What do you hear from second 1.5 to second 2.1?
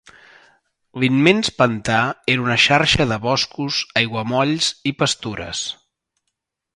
pantà